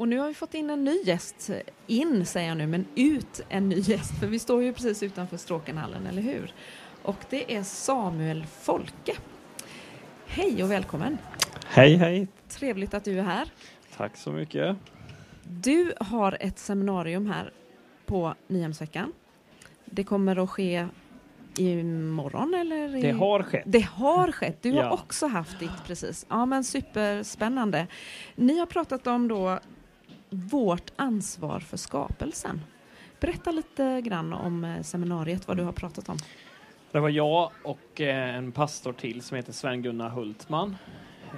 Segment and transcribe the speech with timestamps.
[0.00, 1.50] Och nu har vi fått in en ny gäst.
[1.86, 4.20] In säger jag nu, men ut en ny gäst.
[4.20, 6.52] För vi står ju precis utanför Stråkenhallen, eller hur?
[7.02, 9.16] Och det är Samuel Folke.
[10.26, 11.18] Hej och välkommen!
[11.66, 12.28] Hej, hej!
[12.48, 13.48] Trevligt att du är här.
[13.96, 14.76] Tack så mycket.
[15.42, 17.52] Du har ett seminarium här
[18.06, 19.12] på Nyhemsveckan.
[19.84, 20.86] Det kommer att ske
[21.56, 22.96] imorgon eller?
[22.96, 23.02] I...
[23.02, 23.64] Det har skett.
[23.66, 24.62] Det har skett.
[24.62, 24.90] Du har Ja.
[24.92, 26.26] också haft ditt precis.
[26.28, 27.86] Ja men superspännande.
[28.36, 29.58] Ni har pratat om då
[30.30, 32.60] vårt ansvar för skapelsen.
[33.20, 36.18] Berätta lite grann om eh, seminariet, vad du har pratat om.
[36.92, 40.76] Det var jag och eh, en pastor till som heter Sven-Gunnar Hultman.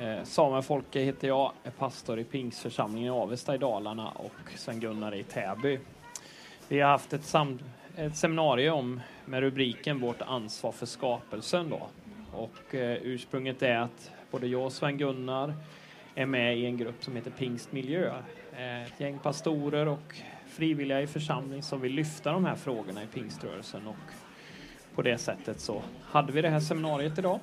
[0.01, 5.15] Eh, Samuel Folke heter jag, är pastor i Pingsförsamlingen i Avesta i Dalarna och Sven-Gunnar
[5.15, 5.79] i Täby.
[6.69, 7.59] Vi har haft ett, sam-
[7.97, 11.89] ett seminarium med rubriken Vårt ansvar för skapelsen då.
[12.33, 15.55] Och eh, ursprunget är att både jag och Sven-Gunnar
[16.15, 18.15] är med i en grupp som heter Pingstmiljö.
[18.57, 20.17] Eh, ett gäng pastorer och
[20.47, 24.13] frivilliga i församling som vill lyfta de här frågorna i pingströrelsen och
[24.95, 27.41] på det sättet så hade vi det här seminariet idag.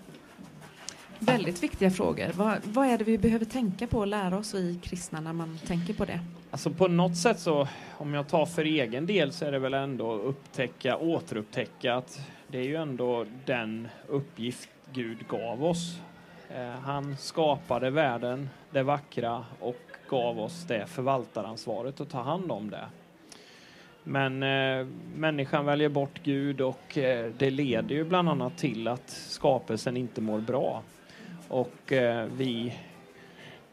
[1.20, 2.28] Väldigt viktiga frågor.
[2.34, 5.60] Vad, vad är det vi behöver tänka på och lära oss i kristna när man
[5.66, 6.20] tänker på det?
[6.52, 9.74] Alltså på något sätt så, om jag tar för egen del så är det väl
[9.74, 16.00] ändå upptäcka, återupptäcka att det är ju ändå den uppgift Gud gav oss.
[16.56, 22.70] Eh, han skapade världen, det vackra och gav oss det förvaltaransvaret att ta hand om
[22.70, 22.86] det.
[24.04, 29.10] Men eh, människan väljer bort Gud och eh, det leder ju bland annat till att
[29.10, 30.82] skapelsen inte mår bra.
[31.48, 32.74] Och eh, vi,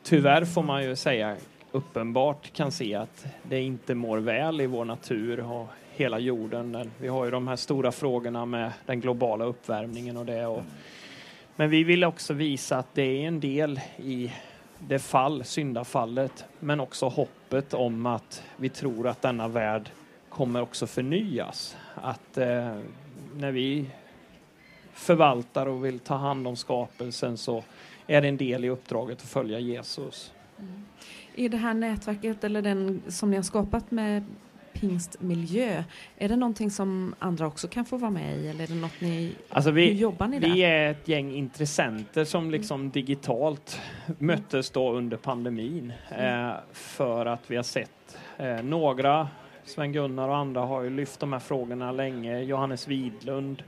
[0.03, 1.37] tyvärr får man ju säga,
[1.73, 6.91] uppenbart kan se att det inte mår väl i vår natur och hela jorden.
[6.99, 10.47] Vi har ju de här stora frågorna med den globala uppvärmningen och det.
[10.47, 10.63] Och,
[11.57, 14.33] men vi vill också visa att det är en del i
[14.79, 19.91] det fall, syndafallet, men också hoppet om att vi tror att denna värld
[20.29, 21.77] kommer också förnyas.
[21.95, 22.79] Att eh,
[23.37, 23.91] när vi
[24.93, 27.65] förvaltar och vill ta hand om skapelsen så
[28.07, 30.33] är det en del i uppdraget att följa Jesus.
[30.59, 30.85] Mm.
[31.35, 34.25] I det här nätverket eller den som ni har skapat med
[34.81, 35.85] pingstmiljö,
[36.17, 39.01] är det någonting som andra också kan få vara med i eller är det något
[39.01, 40.49] ni, Alltså hur vi, jobbar ni där?
[40.49, 43.81] vi är ett gäng intressenter som liksom digitalt
[44.19, 49.29] möttes då under pandemin eh, för att vi har sett eh, några,
[49.65, 52.41] Sven-Gunnar och andra har ju lyft de här frågorna länge.
[52.41, 53.63] Johannes Widlund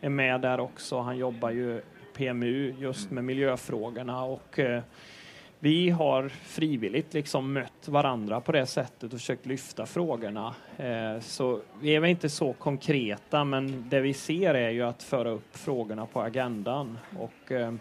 [0.00, 1.00] är med där också.
[1.00, 1.82] Han jobbar ju
[2.16, 4.82] PMU just med miljöfrågorna och eh,
[5.64, 10.54] vi har frivilligt liksom mött varandra på det sättet och försökt lyfta frågorna.
[10.76, 15.02] Eh, så vi är väl inte så konkreta, men det vi ser är ju att
[15.02, 16.98] föra upp frågorna på agendan.
[17.18, 17.74] Och eh,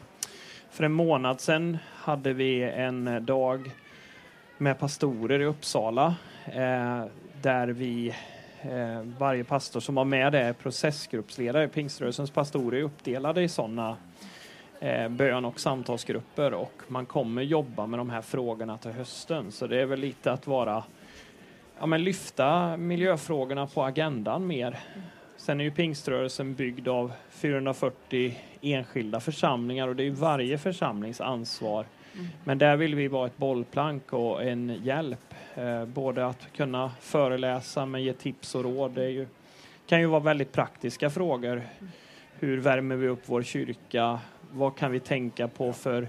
[0.69, 3.71] för en månad sedan hade vi en dag
[4.57, 6.15] med pastorer i Uppsala
[6.45, 7.05] eh,
[7.41, 8.15] där vi
[9.17, 11.67] varje pastor som var med är processgruppsledare.
[11.67, 13.97] Pingströrelsens pastorer är uppdelade i sådana
[14.83, 19.51] eh, bön och samtalsgrupper och man kommer jobba med de här frågorna till hösten.
[19.51, 20.83] Så det är väl lite att vara,
[21.79, 24.79] ja men lyfta miljöfrågorna på agendan mer.
[25.37, 31.85] Sen är ju pingströrelsen byggd av 440 enskilda församlingar och det är varje församlings ansvar.
[32.43, 35.33] Men där vill vi vara ett bollplank och en hjälp.
[35.55, 38.91] Eh, både att kunna föreläsa men ge tips och råd.
[38.91, 39.27] Det är ju,
[39.87, 41.61] kan ju vara väldigt praktiska frågor.
[42.39, 44.19] Hur värmer vi upp vår kyrka?
[44.53, 46.07] Vad kan vi tänka på för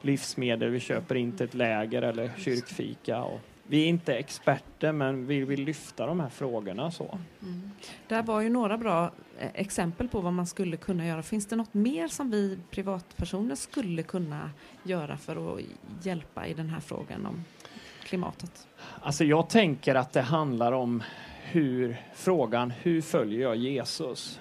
[0.00, 3.22] livsmedel vi köper in till ett läger eller kyrkfika?
[3.22, 6.90] Och vi är inte experter men vi vill lyfta de här frågorna.
[6.90, 7.18] så.
[7.42, 7.70] Mm.
[8.08, 11.22] Där var ju några bra eh, exempel på vad man skulle kunna göra.
[11.22, 14.50] Finns det något mer som vi privatpersoner skulle kunna
[14.82, 15.62] göra för att
[16.02, 17.44] hjälpa i den här frågan om
[18.04, 18.68] klimatet?
[19.00, 21.02] Alltså jag tänker att det handlar om
[21.42, 24.40] hur frågan hur följer jag Jesus?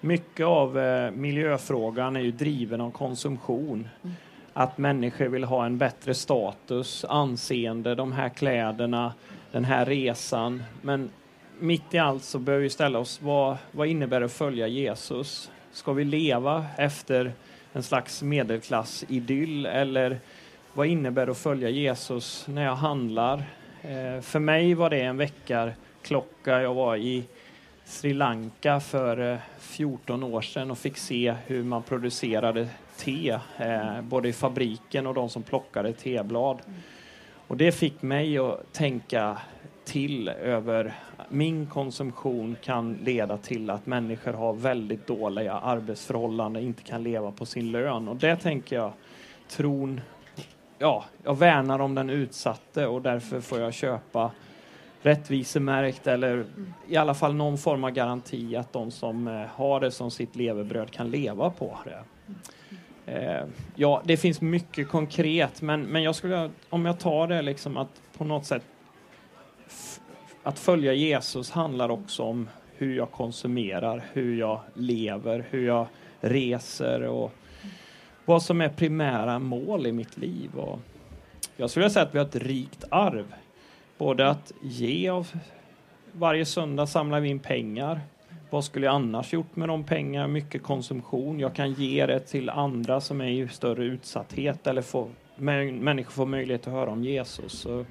[0.00, 3.88] Mycket av eh, miljöfrågan är ju driven av konsumtion.
[4.52, 9.12] Att människor vill ha en bättre status, anseende, de här kläderna,
[9.52, 10.62] den här resan.
[10.82, 11.10] Men
[11.58, 15.50] mitt i allt så behöver vi ställa oss, vad, vad innebär det att följa Jesus?
[15.72, 17.32] Ska vi leva efter
[17.72, 20.18] en slags medelklassidyll eller
[20.72, 23.44] vad innebär det att följa Jesus när jag handlar?
[23.82, 26.62] Eh, för mig var det en väckarklocka.
[26.62, 27.24] Jag var i
[27.88, 34.00] Sri Lanka för eh, 14 år sedan och fick se hur man producerade te, eh,
[34.02, 36.58] både i fabriken och de som plockade teblad.
[37.46, 39.38] Och det fick mig att tänka
[39.84, 40.94] till över
[41.28, 47.46] min konsumtion kan leda till att människor har väldigt dåliga arbetsförhållanden, inte kan leva på
[47.46, 48.08] sin lön.
[48.08, 48.92] Och det tänker jag,
[49.48, 50.00] tron
[50.78, 54.30] ja, jag värnar om den utsatte och därför får jag köpa
[55.02, 56.44] rättvisemärkt eller
[56.88, 60.36] i alla fall någon form av garanti att de som eh, har det som sitt
[60.36, 62.04] levebröd kan leva på det.
[63.06, 67.76] Eh, ja, det finns mycket konkret, men, men jag skulle, om jag tar det liksom
[67.76, 68.62] att på något sätt
[70.42, 75.86] att följa Jesus handlar också om hur jag konsumerar, hur jag lever, hur jag
[76.20, 77.32] reser och
[78.24, 80.50] vad som är primära mål i mitt liv.
[80.56, 80.78] Och
[81.56, 83.34] jag skulle säga att vi har ett rikt arv.
[83.98, 85.28] Både att ge av
[86.12, 88.00] varje söndag samlar vi in pengar.
[88.50, 90.28] Vad skulle jag annars gjort med de pengarna?
[90.28, 91.40] Mycket konsumtion.
[91.40, 96.26] Jag kan ge det till andra som är i större utsatthet eller få, människor får
[96.26, 97.52] möjlighet att höra om Jesus.
[97.52, 97.84] Så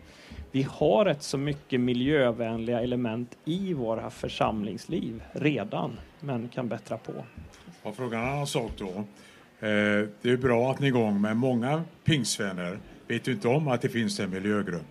[0.51, 7.13] vi har rätt så mycket miljövänliga element i våra församlingsliv redan, men kan bättra på.
[7.83, 8.87] Ja, frågan en annan sak då.
[9.67, 13.67] Eh, det är bra att ni är igång, men många pingsvänner vet ju inte om
[13.67, 14.85] att det finns en miljögrupp.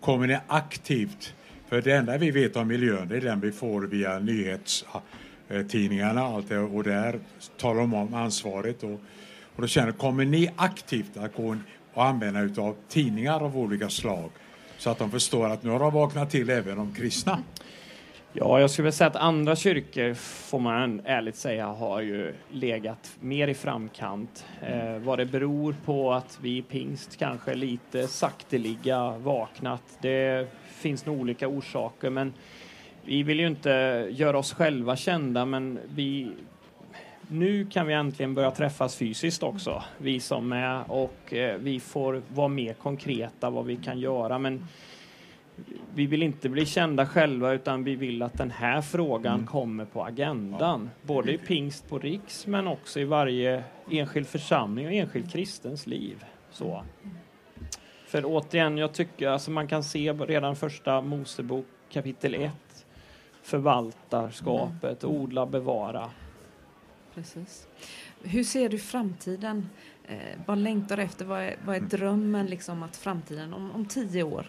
[0.00, 1.34] Kommer ni aktivt,
[1.68, 6.48] för det enda vi vet om miljön det är den vi får via nyhetstidningarna allt
[6.48, 7.20] det, och där
[7.56, 8.82] talar de om ansvaret.
[8.82, 9.00] Och,
[9.56, 11.56] och då känner kommer ni aktivt att gå
[11.94, 14.30] och använda utav tidningar av olika slag
[14.78, 17.42] så att de förstår att nu har de vaknat till även de kristna?
[18.38, 23.16] Ja, jag skulle vilja säga att andra kyrkor, får man ärligt säga, har ju legat
[23.20, 24.46] mer i framkant.
[24.62, 31.06] Eh, vad det beror på att vi i pingst kanske lite sakteliga vaknat, det finns
[31.06, 32.32] nog olika orsaker, men
[33.04, 33.70] vi vill ju inte
[34.10, 36.30] göra oss själva kända, men vi,
[37.28, 42.22] nu kan vi äntligen börja träffas fysiskt också, vi som är, och eh, vi får
[42.28, 44.38] vara mer konkreta vad vi kan göra.
[44.38, 44.66] Men
[45.96, 49.46] vi vill inte bli kända själva utan vi vill att den här frågan mm.
[49.46, 50.90] kommer på agendan.
[50.92, 51.06] Ja.
[51.06, 56.24] Både i pingst på riks men också i varje enskild församling och enskild kristens liv.
[56.50, 56.84] Så.
[58.06, 62.52] För återigen, jag tycker alltså man kan se redan första Mosebok kapitel 1
[63.42, 65.16] förvaltarskapet, mm.
[65.16, 66.10] odla, bevara.
[67.14, 67.68] Precis.
[68.22, 69.68] Hur ser du framtiden?
[70.08, 70.16] Eh,
[70.46, 71.24] vad längtar du efter?
[71.24, 74.46] Vad är, vad är drömmen liksom att framtiden om, om tio år?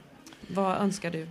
[0.48, 1.28] Vad önskar du?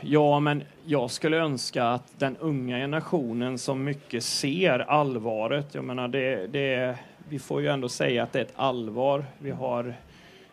[0.00, 6.08] Ja, men jag skulle önska att den unga generationen som mycket ser allvaret, jag menar
[6.08, 6.98] det, det,
[7.28, 9.24] vi får ju ändå säga att det är ett allvar.
[9.38, 9.94] Vi har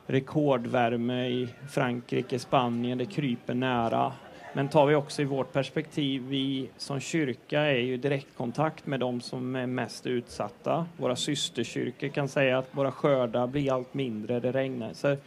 [0.07, 4.13] rekordvärme i Frankrike, Spanien, det kryper nära.
[4.53, 9.21] Men tar vi också i vårt perspektiv, vi som kyrka är ju direktkontakt med de
[9.21, 10.85] som är mest utsatta.
[10.97, 14.93] Våra systerkyrkor kan säga att våra skördar blir allt mindre, det regnar.
[14.93, 15.17] Så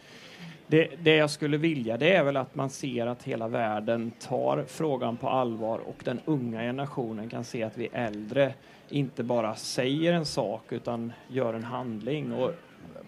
[0.67, 4.65] det, det, jag skulle vilja det är väl att man ser att hela världen tar
[4.67, 8.53] frågan på allvar och den unga generationen kan se att vi äldre
[8.89, 12.33] inte bara säger en sak utan gör en handling.
[12.33, 12.51] Och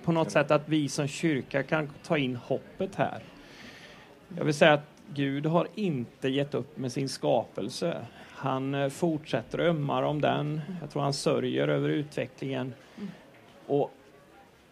[0.04, 3.24] på något sätt att vi som kyrka kan ta in hoppet här.
[4.38, 7.98] Jag vill säga att Gud har inte gett upp med sin skapelse.
[8.30, 10.62] Han eh, fortsätter ömmar om den.
[10.82, 12.74] Jag tror han sörjer över utvecklingen.
[13.68, 13.92] Och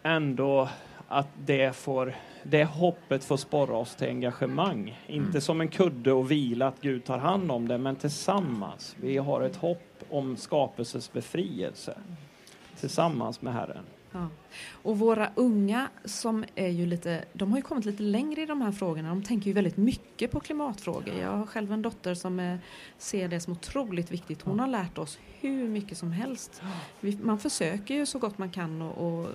[0.02, 0.68] ändå
[1.08, 5.00] att det, får, det hoppet får sporra oss till engagemang.
[5.06, 5.40] Inte mm.
[5.40, 8.96] som en kudde och vila att Gud tar hand om det, men tillsammans.
[9.00, 11.98] Vi har ett hopp om skapelsens befrielse
[12.80, 13.84] tillsammans med Herren.
[14.12, 14.28] Ja.
[14.82, 18.60] Och våra unga som är ju lite, de har ju kommit lite längre i de
[18.60, 19.08] här frågorna.
[19.08, 21.14] De tänker ju väldigt mycket på klimatfrågor.
[21.20, 22.58] Jag har själv en dotter som
[22.98, 24.42] ser det som otroligt viktigt.
[24.42, 26.62] Hon har lärt oss hur mycket som helst.
[27.00, 29.26] Man försöker ju så gott man kan och,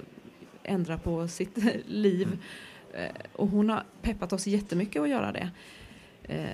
[0.63, 2.27] ändra på sitt liv.
[2.27, 2.39] Mm.
[2.93, 5.49] Eh, och hon har peppat oss jättemycket att göra det.
[6.23, 6.45] Eh,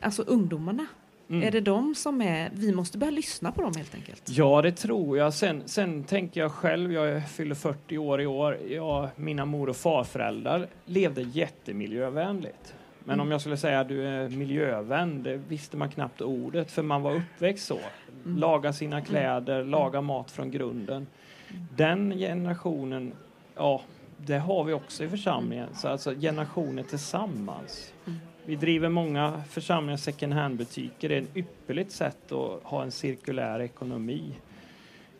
[0.00, 0.86] alltså ungdomarna.
[1.30, 1.42] Mm.
[1.42, 4.22] Är det de som är, vi måste börja lyssna på dem helt enkelt?
[4.26, 5.34] Ja, det tror jag.
[5.34, 9.76] Sen, sen tänker jag själv, jag fyller 40 år i år, jag, mina mor och
[9.76, 12.74] farföräldrar levde jättemiljövänligt.
[13.04, 13.26] Men mm.
[13.26, 17.02] om jag skulle säga att du är miljövän, det visste man knappt ordet för man
[17.02, 17.78] var uppväxt så.
[18.24, 18.38] Mm.
[18.38, 19.06] Laga sina mm.
[19.06, 21.06] kläder, laga mat från grunden.
[21.48, 21.66] Mm.
[21.76, 23.12] Den generationen
[23.58, 23.82] ja,
[24.16, 25.74] det har vi också i församlingen.
[25.74, 27.92] Så alltså generationer tillsammans.
[28.06, 28.18] Mm.
[28.44, 31.08] Vi driver många församlingar second hand-butiker.
[31.08, 34.32] Det är ett ypperligt sätt att ha en cirkulär ekonomi.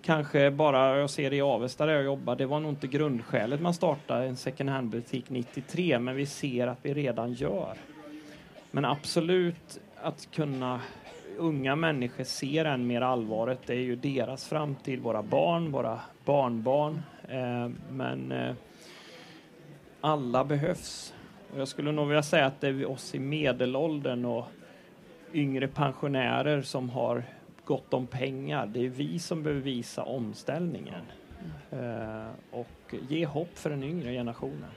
[0.02, 3.60] Kanske bara, jag ser det i Avesta där jag jobbar, det var nog inte grundskälet
[3.60, 7.76] man startade en second hand-butik 93, men vi ser att vi redan gör.
[8.70, 10.80] Men absolut att kunna
[11.38, 17.02] unga människor ser än mer allvaret, det är ju deras framtid, våra barn, våra barnbarn.
[17.28, 18.54] Eh, men eh,
[20.00, 21.14] alla behövs.
[21.52, 24.44] Och jag skulle nog vilja säga att det är oss i medelåldern och
[25.32, 27.22] yngre pensionärer som har
[27.64, 28.66] gott om pengar.
[28.66, 31.04] Det är vi som behöver visa omställningen
[31.70, 34.70] eh, och ge hopp för den yngre generationen.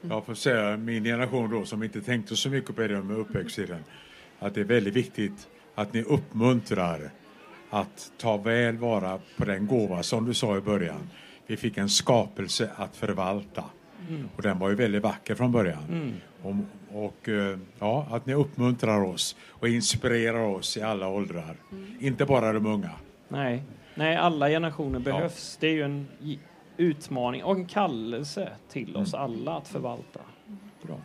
[0.00, 3.84] Jag får säga min generation då som inte tänkte så mycket på det med uppväxttiden.
[4.38, 7.10] Att det är väldigt viktigt att ni uppmuntrar
[7.70, 11.10] att ta väl vara på den gåva som du sa i början.
[11.50, 13.64] Vi fick en skapelse att förvalta.
[14.08, 14.28] Mm.
[14.36, 15.84] Och den var ju väldigt vacker från början.
[15.88, 16.14] Mm.
[16.42, 21.56] Och, och, eh, ja, att ni uppmuntrar oss och inspirerar oss i alla åldrar.
[21.72, 21.96] Mm.
[22.00, 22.90] Inte bara de unga.
[23.28, 23.62] Nej,
[23.94, 25.58] Nej alla generationer behövs.
[25.60, 25.66] Ja.
[25.66, 26.08] Det är ju en
[26.76, 29.24] utmaning och en kallelse till oss mm.
[29.24, 30.20] alla att förvalta.
[30.82, 31.00] Bra.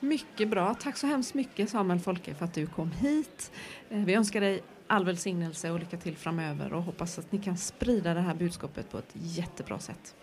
[0.00, 0.74] Mycket bra.
[0.74, 3.52] Tack så hemskt mycket Samuel Folke för att du kom hit.
[3.90, 7.56] Eh, vi önskar dig all välsignelse och lycka till framöver och hoppas att ni kan
[7.56, 10.14] sprida det här budskapet på ett jättebra sätt.